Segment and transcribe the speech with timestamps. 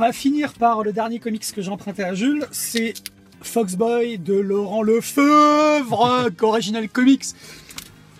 [0.00, 2.94] On va finir par le dernier comics que j'ai emprunté à Jules, c'est
[3.42, 7.26] Foxboy de Laurent Lefebvre, Original Comics.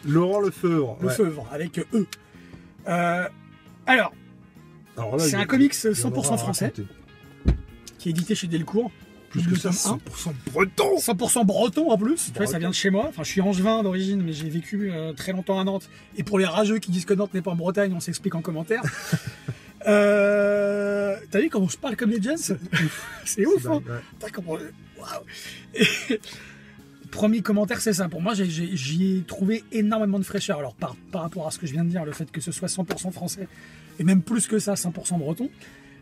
[0.04, 0.98] Laurent Lefebvre.
[1.00, 1.08] ouais.
[1.08, 2.06] Lefebvre, avec E.
[2.86, 3.26] Euh,
[3.86, 4.12] alors,
[5.20, 6.70] C'est un comics il y en 100% aura à français.
[7.98, 8.90] qui est édité chez Delcourt.
[9.30, 10.32] Plus que ça, tome 1.
[10.32, 13.06] 100% breton 100% breton en plus, tu vois, ça vient de chez moi.
[13.08, 15.88] Enfin, je suis angevin d'origine, mais j'ai vécu euh, très longtemps à Nantes.
[16.18, 18.42] Et pour les rageux qui disent que Nantes n'est pas en Bretagne, on s'explique en
[18.42, 18.82] commentaire.
[19.86, 20.59] euh,
[21.30, 22.52] T'as vu comment je parle comme les Jens
[23.24, 23.80] C'est ouf, hein
[24.32, 24.52] comment-
[24.98, 26.18] Waouh.
[27.10, 28.08] Premier commentaire, c'est ça.
[28.08, 30.58] Pour moi, j'y ai trouvé énormément de fraîcheur.
[30.58, 32.52] Alors, par, par rapport à ce que je viens de dire, le fait que ce
[32.52, 33.48] soit 100% français,
[33.98, 35.50] et même plus que ça, 100% breton,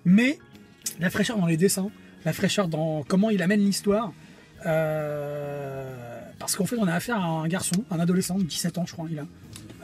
[0.05, 0.39] mais
[1.01, 1.91] la fraîcheur dans les dessins,
[2.27, 4.13] la fraîcheur dans comment il amène l'histoire.
[4.67, 8.85] euh, parce qu'en fait, on a affaire à un garçon, un adolescent de 17 ans,
[8.87, 9.27] je crois, il a.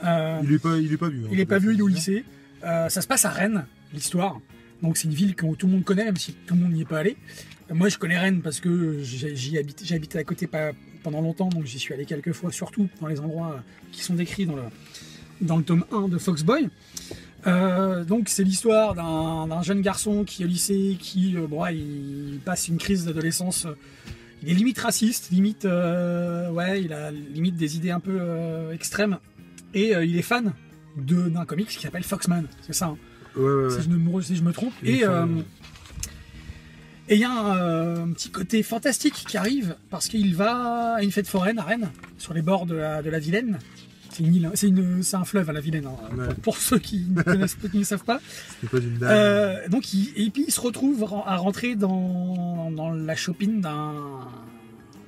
[0.05, 1.23] Euh, Il est pas, il est pas vu.
[1.25, 1.29] hein.
[1.31, 2.23] il n'est pas vu, il est au lycée.
[2.63, 4.39] Euh, ça se passe à Rennes, l'histoire.
[4.81, 6.81] Donc c'est une ville que tout le monde connaît, même si tout le monde n'y
[6.81, 7.17] est pas allé.
[7.73, 10.47] Moi, je connais Rennes parce que j'y habite- j'ai habité à côté
[11.03, 13.59] pendant longtemps, donc j'y suis allé quelques fois, surtout dans les endroits euh,
[13.91, 14.63] qui sont décrits dans le,
[15.41, 16.69] dans le tome 1 de Foxboy.
[17.47, 22.39] Euh, donc c'est l'histoire d'un jeune garçon qui est au lycée, qui euh, bon, il
[22.43, 23.65] passe une crise d'adolescence.
[23.65, 23.73] euh,
[24.43, 28.19] il est limite raciste, limite ouais, il a limite des idées un peu
[28.73, 29.17] extrêmes,
[29.73, 30.53] et il est fan
[30.97, 32.87] d'un comics qui s'appelle Foxman, c'est ça.
[32.87, 32.97] hein
[33.37, 34.73] Ouais, si, je ne me, si je me trompe.
[34.83, 35.25] Et euh,
[37.07, 40.95] et il y a un, euh, un petit côté fantastique qui arrive parce qu'il va
[40.95, 43.59] à une fête foraine à Rennes, sur les bords de la, de la Vilaine.
[44.09, 46.25] C'est une île, c'est une- c'est un fleuve à la Vilaine, hein, Ouais.
[46.27, 48.19] pour, pour ceux qui ne connaissent pas, qui ne savent pas.
[48.71, 49.09] Pas une dame.
[49.11, 53.93] Euh, donc, il, et puis il se retrouve à rentrer dans, dans la shopping d'un.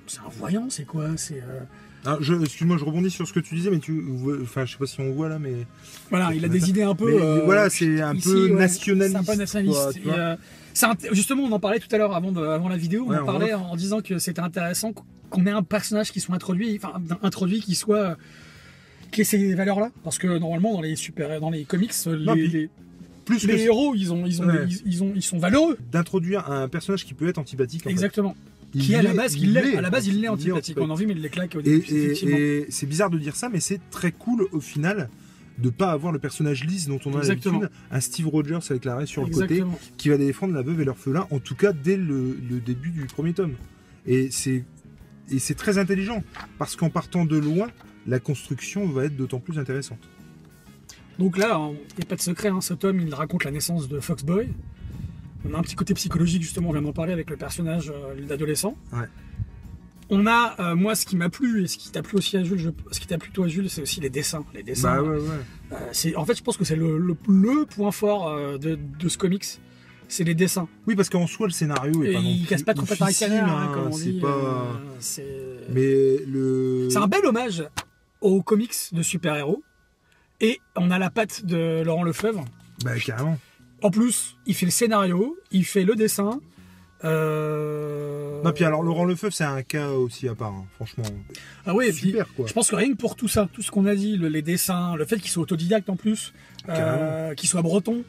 [0.07, 1.15] C'est un voyant, c'est quoi?
[1.17, 1.61] C'est euh,
[2.05, 4.01] Ah, Excuse-moi, je rebondis sur ce que tu disais, mais tu,
[4.43, 5.53] enfin, je sais pas si on voit là, mais,
[6.09, 7.11] voilà, il a des idées un peu.
[7.15, 9.11] mais euh, voilà, c'est un peu nationaliste.
[9.11, 9.99] C'est un peu nationaliste.
[10.07, 10.35] euh,
[11.11, 13.05] justement, on en parlait tout à l'heure avant, de- avant la vidéo.
[13.07, 14.93] On Ouais, en parlait en, disant que c'était intéressant
[15.29, 16.93] qu'on ait un personnage qui soit introduit, enfin
[17.23, 18.15] introduit qui soit
[19.11, 22.43] qui ait ces valeurs-là, parce que normalement dans les super, dans les comics, Non, les,
[22.47, 22.69] puis les-
[23.25, 24.65] Plus que les héros, ils ont, ils ont, Ouais.
[24.69, 25.77] ils, ils ont, ils sont valeureux.
[25.91, 27.85] d'introduire un personnage qui peut être antipathique.
[27.85, 28.21] en fait.
[28.73, 29.77] Il qui à la base, il l'est.
[29.77, 30.77] À la base, il l'est est antipathique.
[30.79, 31.85] On en vit, mais il les claque au début.
[32.37, 35.09] et- c'est bizarre de dire ça, mais c'est très cool au final
[35.57, 39.07] de pas avoir le personnage lisse dont on a l'habitude, un Steve Rogers avec l'arrêt
[39.07, 39.55] sur le côté,
[39.97, 43.05] qui va défendre la veuve et l'orphelin, en tout cas dès le, le début du
[43.05, 43.55] premier tome.
[44.05, 44.63] Et c'est
[45.31, 46.23] et c'est très intelligent
[46.59, 47.67] parce qu'en partant de loin,
[48.05, 49.99] la construction va être d'autant plus intéressante.
[51.19, 53.87] Donc là, il n'y a pas de secret, hein, ce tome, il raconte la naissance
[53.89, 54.49] de Foxboy.
[55.49, 58.25] On a un petit côté psychologique, justement, on vient d'en parler avec le personnage euh,
[58.27, 58.75] d'adolescent.
[58.93, 59.05] Ouais.
[60.09, 62.43] On a, euh, moi, ce qui m'a plu, et ce qui t'a plu aussi à
[62.43, 64.45] Jules, je- ce qui t'a plu toi à Jules, c'est aussi les dessins.
[64.53, 65.27] Les dessins, Bah ouais, ouais.
[65.73, 68.77] euh, c'est, en fait, je pense que c'est le, le- le point fort euh, de,
[68.99, 69.43] de ce comics,
[70.07, 70.69] c'est les dessins.
[70.87, 72.95] Oui, parce qu'en soi, le scénario est Et pas non il casse pas trop pas
[72.95, 74.19] par les hein, hein, comme on c'est dit.
[74.21, 75.25] pas- c'est...
[75.73, 76.87] Mais le.
[76.89, 77.65] C'est un bel hommage
[78.21, 79.61] aux comics de super-héros.
[80.39, 82.45] Et on a la patte de Laurent Lefebvre.
[82.85, 83.37] Bah carrément.
[83.83, 86.39] En plus, il fait le scénario, il fait le dessin.
[87.03, 88.41] Euh...
[88.43, 91.03] Non, puis alors Laurent Lefebvre, c'est un cas aussi à part, hein, franchement.
[91.65, 92.47] Ah oui, et puis Super quoi.
[92.47, 94.41] je pense que rien que pour tout ça, tout ce qu'on a dit, le- les
[94.41, 96.33] dessins, le fait qu'il soit autodidacte en plus,
[96.69, 98.03] euh, qu'il soit breton,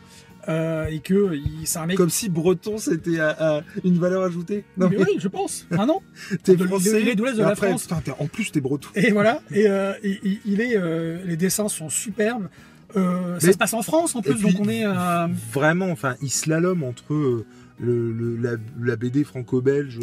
[0.48, 1.96] euh, et que il- c'est un mec.
[1.96, 4.64] Comme si breton c'était à une valeur ajoutée.
[4.78, 5.66] Non, Mais oui, je pense.
[5.76, 6.00] Ah non
[6.44, 7.00] t'es de- français.
[7.02, 7.82] il est de de et la après, France.
[7.86, 8.88] putain, en plus, t'es breton.
[8.94, 9.42] Et voilà.
[9.50, 12.48] Et euh, il- est, euh, les dessins sont superbes.
[12.96, 14.84] Euh, ça se passe en France en plus, puis, donc on est.
[14.86, 17.44] euh, Vraiment, enfin, il slalom entre euh,
[17.78, 19.98] le, le- la, la BD franco-belge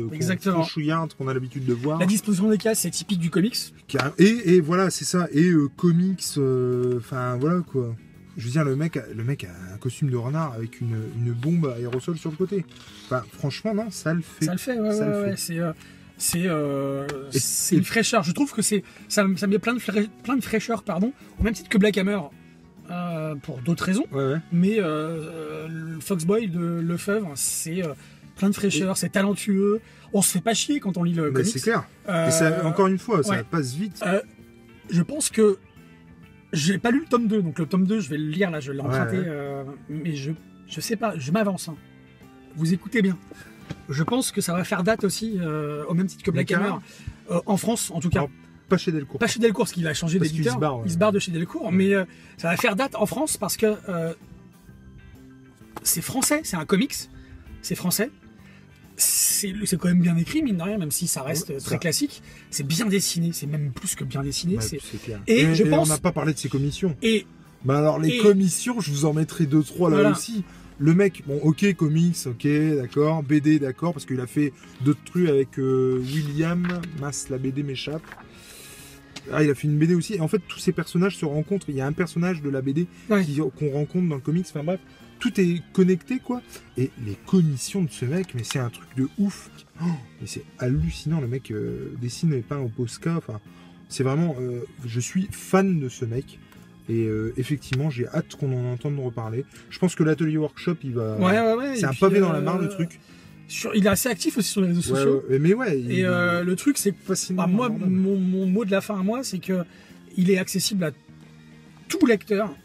[0.54, 2.00] franchouillarde qu'on a l'habitude de voir.
[2.00, 3.58] La disposition des cases, c'est typique du comics.
[4.20, 5.28] Et, et voilà, c'est ça.
[5.32, 7.96] Et euh, comics, euh, enfin voilà quoi.
[8.38, 10.98] Je veux dire, le mec, a, le mec a un costume de renard avec une,
[11.18, 12.66] une bombe à aérosol sur le côté.
[13.06, 14.46] Enfin, franchement, non, ça le fait.
[14.46, 15.60] Ça le fait, ouais, Ça ouais, ouais, c'est.
[16.48, 17.08] euh,
[17.72, 18.24] une fraîcheur.
[18.24, 19.94] Je trouve que c'est ça, ça me met plein de, fra-
[20.24, 22.20] plein de fraîcheur, pardon, au même titre que Black Hammer,
[23.32, 24.06] euh, pour d'autres raisons.
[24.12, 24.38] Ouais, ouais.
[24.52, 27.94] Mais euh, le Foxboy de Lefebvre, c'est euh,
[28.36, 29.80] plein de fraîcheur, c'est talentueux.
[30.14, 31.48] On se fait pas chier quand on lit le Mais comics.
[31.52, 31.84] c'est clair.
[32.10, 34.02] Euh, Et ça, encore une fois, ça passe vite.
[34.90, 35.58] Je pense que
[36.54, 38.60] j'ai pas lu le tome 2, donc le tome 2, je vais le lire là,
[38.60, 38.78] je ouais.
[39.28, 40.32] euh, mais je,
[40.68, 41.68] je sais pas, je m'avance.
[41.70, 41.76] hein.
[42.56, 43.18] Vous écoutez bien.
[43.90, 45.40] Je pense que ça va faire date aussi,
[45.90, 46.76] au même titre que Black Hammer,
[47.32, 48.20] euh, en France en tout cas.
[48.20, 48.30] Alors,
[48.70, 49.20] Pas chez Delcourt.
[49.20, 50.56] Pas chez Delcourt, parce qu'il a changé Parce qu'il d'éditeur.
[50.56, 50.84] se barre, ouais.
[50.88, 52.06] Il se barre de chez Delcourt, mais euh,
[52.38, 54.14] ça va faire date en France parce que euh,
[55.84, 56.96] c'est français, c'est un comics,
[57.62, 58.10] c'est français.
[58.98, 61.78] C'est quand même bien écrit, mine de rien, même si ça reste Ouais, très ça.
[61.78, 62.24] classique.
[62.50, 64.58] C'est bien dessiné, c'est même plus que bien dessiné.
[64.58, 64.80] Ouais.
[65.28, 66.96] Et je pense- on n'a pas parlé de ses commissions.
[67.02, 67.26] Et
[67.66, 70.12] Bah alors les Et- commissions, je vous en mettrai deux trois là Voilà.
[70.12, 70.44] aussi.
[70.78, 72.46] le mec, bon, ok, comics, ok,
[72.76, 74.52] d'accord, BD, d'accord, parce qu'il a fait
[74.82, 76.68] d'autres trucs avec euh, William,
[77.00, 78.04] Mass, la BD m'échappe.
[79.34, 80.16] Ah, il a fait une BD aussi.
[80.16, 81.70] Et en fait, tous ces personnages se rencontrent.
[81.70, 83.24] Il y a un personnage de la BD Ouais.
[83.24, 84.46] qui- qu'on rencontre dans le comics.
[84.50, 84.80] Enfin bref,
[85.20, 86.42] tout est connecté, quoi.
[86.78, 89.50] Et les commissions de ce mec, mais c'est un truc de ouf.
[89.82, 89.86] Oh,
[90.22, 91.22] mais c'est hallucinant.
[91.22, 93.16] Le mec euh, dessine et peint au Posca.
[93.18, 93.40] Enfin,
[93.90, 94.36] c'est vraiment.
[94.40, 96.40] euh, je suis fan de ce mec.
[96.88, 99.44] Et euh, effectivement, j'ai hâte qu'on en entende reparler.
[99.72, 101.16] Je pense que l'atelier workshop, il va.
[101.18, 101.76] Ouais, ouais, ouais.
[101.78, 103.00] C'est un pavé dans la euh, mare, le truc.
[103.48, 105.24] Sur- il est assez actif aussi sur les réseaux Ouais, sociaux.
[105.30, 105.80] ouais, mais ouais.
[105.80, 109.00] il Et euh, le truc, c'est que bah, moi, mon, mon mot de la fin
[109.00, 109.64] à moi, c'est que
[110.18, 110.92] il est accessible à
[111.88, 112.56] tout lecteur,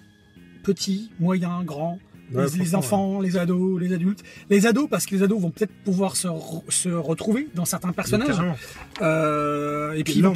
[0.62, 1.98] petit, moyen, grand,
[2.32, 4.22] Ouais, les, enfants, les ados, les adultes.
[4.50, 7.90] Les ados, parce que les ados vont peut-être pouvoir se, re- se retrouver dans certains
[7.90, 8.36] personnages.
[9.02, 10.34] Euh, et puis, ils vont,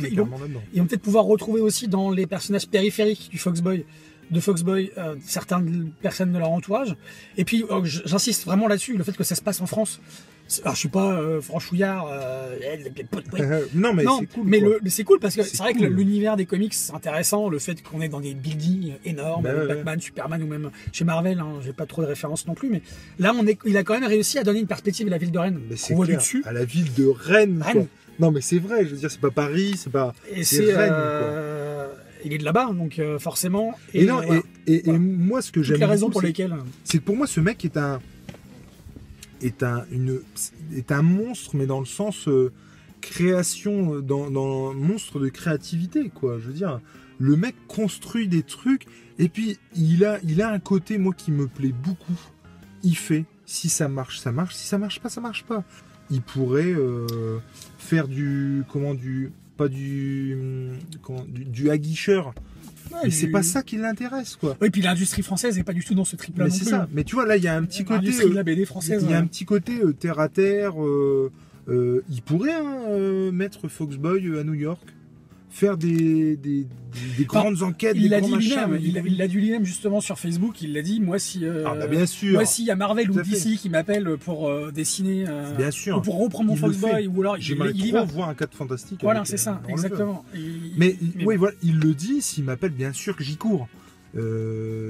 [0.73, 3.85] ils vont peut-être pouvoir retrouver aussi dans les personnages périphériques du Foxboy,
[4.31, 6.94] de Foxboy, euh, certaines personnes de leur entourage.
[7.37, 10.00] Et puis, euh, j- j'insiste vraiment là-dessus, le fait que ça se passe en France.
[10.62, 12.06] Alors, je suis pas euh, franchouillard.
[12.12, 12.55] euh,
[13.75, 14.47] non, mais c'est cool.
[14.47, 14.61] mais
[14.91, 18.00] c'est cool parce que C'est vrai que l'univers des comics c'est intéressant, le fait qu'on
[18.03, 19.67] est dans des buildings énormes, Bah ouais, ouais.
[19.69, 22.82] Batman, Superman ou même chez Marvel, hein, j'ai pas trop de références non plus, mais
[23.19, 25.32] là on est, il a quand même réussi à donner une perspective à la ville
[25.32, 25.61] de Rennes.
[25.71, 26.43] Mais qu'on c'est dessus.
[26.47, 27.65] à la ville de Rennes.
[28.21, 30.15] Non, mais c'est vrai, je veux dire, c'est pas Paris, c'est pas.
[30.31, 31.53] Et c'est c'est, Rennes, euh,
[32.25, 33.75] il est de là-bas, donc euh, forcément.
[33.93, 34.43] Et, non, voilà.
[34.67, 34.99] et, et- et Voilà.
[34.99, 35.79] moi, ce que j'aime.
[35.79, 36.56] les raisons pour c'est- lesquelles.
[36.85, 38.00] C'est que pour moi, ce mec est un.
[39.43, 40.21] est un, une,
[40.75, 42.53] est un monstre, mais dans le sens euh,
[43.00, 46.38] création, euh, dans, dans monstre de créativité, quoi.
[46.38, 46.81] Je veux dire,
[47.19, 48.87] le mec construit des trucs,
[49.19, 52.19] et puis il a, il a un côté, moi, qui me plaît beaucoup.
[52.82, 55.62] Il fait, si ça marche, ça marche, si ça marche pas, ça marche pas.
[56.11, 57.38] Il pourrait euh,
[57.79, 58.62] faire du.
[58.73, 59.32] Comment du.
[59.56, 60.36] Pas du.
[60.40, 62.34] hum, comment, du, du aguicheur.
[63.02, 64.56] Mais c'est pas ça qui l'intéresse, quoi.
[64.60, 66.88] Oui, puis l'industrie française n'est pas du tout dans ce trip-là Mais c'est ça.
[66.92, 68.08] Mais tu vois, là, il y a un petit côté.
[68.22, 69.02] Euh, la BD française.
[69.04, 69.28] il y a un ouais.
[69.28, 70.74] petit côté euh, terre à terre.
[70.80, 71.30] euh,
[71.68, 74.82] il pourrait hein, mettre Foxboy à New York,
[75.54, 76.66] faire des, des, des-
[77.18, 78.50] des grandes enquêtes, Il des l'a grands dit machins.
[78.50, 81.44] lui-même, il il l'a dit lui-même justement sur Facebook, il l'a dit, moi si...
[81.44, 83.30] euh, Ah bah bien sûr, Moi, s'il y a Marvel Tout ou fait.
[83.50, 87.20] DC qui m'appelle pour euh, dessiner, euh, bien ou pour reprendre mon Il Foxboy, ou
[87.20, 88.04] alors il, il y va.
[88.04, 88.98] voir un 4 fantastique.
[89.02, 90.24] Voilà, c'est ça, exactement.
[90.34, 90.38] Et-
[90.76, 93.68] Mais, mais oui, bon, voilà, il le dit, s'il m'appelle, bien sûr que j'y cours.
[94.14, 94.20] Il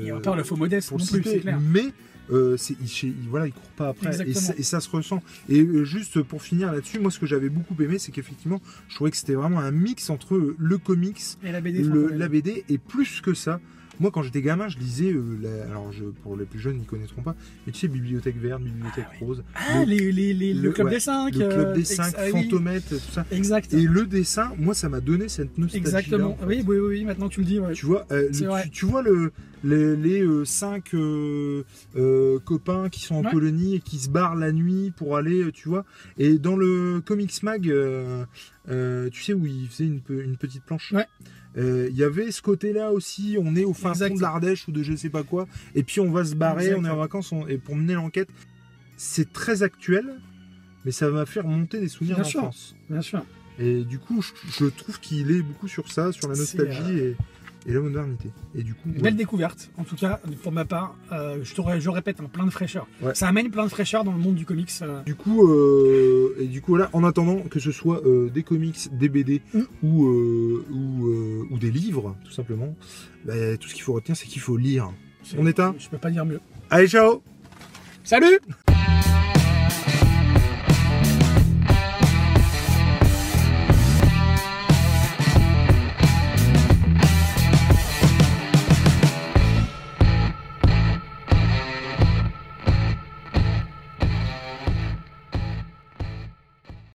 [0.04, 1.58] n'y a pas le faux modeste non plus, c'est clair.
[1.60, 1.86] Mais
[2.30, 4.10] euh, c'est, il, voilà, il court pas après.
[4.22, 5.22] Et ça, et ça se ressent.
[5.48, 8.94] Et euh, juste pour finir là-dessus, moi ce que j'avais beaucoup aimé, c'est qu'effectivement, je
[8.94, 12.64] trouvais que c'était vraiment un mix entre le comics, Et la BD le- la BD,
[12.68, 13.60] et plus que ça.
[14.00, 16.80] Moi, quand j'étais gamin, je lisais, euh, la- alors je, pour les plus jeunes, ils
[16.80, 17.36] ne connaîtront pas,
[17.66, 20.94] mais tu sais, Bibliothèque Verte, Bibliothèque Rose, Ah, le- les, les, les- le, club ouais,
[20.94, 21.34] des 5.
[21.34, 23.24] le Club des 5, Fantomètre, tout ça.
[23.30, 23.72] Exact.
[23.72, 25.78] Et le dessin, moi, ça m'a donné cette nostalgie.
[25.78, 26.36] Exactement.
[26.46, 27.60] Oui, oui, oui, maintenant que tu le dis.
[27.60, 27.72] ouais.
[27.72, 29.30] Tu vois, euh, le- tu, tu vois le,
[29.62, 31.62] les, les, euh, cinq euh,
[31.96, 33.30] euh, copains qui sont en Ouais.
[33.30, 35.84] colonie et qui se barrent la nuit pour aller, euh, tu vois.
[36.18, 38.24] Et dans le Comics Mag, euh,
[38.68, 40.92] euh, tu sais où ils faisaient une, une petite planche?
[40.92, 41.06] Ouais.
[41.56, 43.36] Euh, Il y avait ce côté-là aussi.
[43.40, 45.46] On est au fin fond de l'Ardèche ou de je sais pas quoi.
[45.74, 46.78] Et puis on va se barrer, Exact.
[46.80, 48.28] on est en vacances on- et pour mener l'enquête.
[48.96, 50.04] C'est très actuel,
[50.84, 52.74] mais ça m'a fait remonter des souvenirs d'enfance.
[52.90, 53.24] Bien sûr.
[53.58, 57.16] Et du coup, je, je trouve qu'il est beaucoup sur ça, sur la nostalgie et,
[57.66, 58.30] et la modernité.
[58.54, 59.00] Et du coup, ouais.
[59.00, 60.96] Belle découverte, en tout cas, pour ma part.
[61.12, 62.86] Euh, je, répète, un plein de fraîcheur.
[63.02, 63.14] Ouais.
[63.14, 64.70] Ça amène plein de fraîcheur dans le monde du comics.
[64.82, 68.02] euh, du coup, euh, et du coup, voilà, en attendant que ce soit
[68.32, 69.62] des comics, des BD Mm.
[69.82, 72.74] ou, ou, ou des livres, tout simplement,
[73.24, 74.90] bah, tout ce qu'il faut retenir, c'est qu'il faut lire.
[75.38, 76.40] On éteint Je peux pas dire mieux.
[76.70, 77.22] Allez, ciao
[78.02, 78.38] Salut